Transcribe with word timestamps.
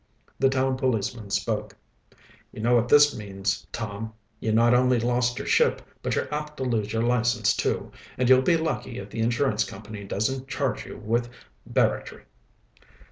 The 0.39 0.49
town 0.49 0.77
policeman 0.77 1.29
spoke. 1.29 1.77
"You 2.51 2.59
know 2.59 2.73
what 2.73 2.87
this 2.87 3.15
means, 3.15 3.67
Tom? 3.71 4.13
You 4.39 4.51
not 4.51 4.73
only 4.73 4.99
lost 4.99 5.37
your 5.37 5.45
ship, 5.45 5.79
but 6.01 6.15
you're 6.15 6.33
apt 6.33 6.57
to 6.57 6.63
lose 6.63 6.91
your 6.91 7.03
license, 7.03 7.55
too. 7.55 7.91
And 8.17 8.27
you'll 8.27 8.41
be 8.41 8.57
lucky 8.57 8.97
if 8.97 9.11
the 9.11 9.19
insurance 9.21 9.63
company 9.63 10.03
doesn't 10.03 10.47
charge 10.47 10.87
you 10.87 10.97
with 10.97 11.29
barratry." 11.71 12.23